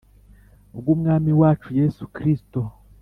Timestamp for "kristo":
2.15-2.59